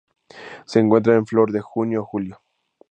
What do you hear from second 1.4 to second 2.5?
de junio a julio.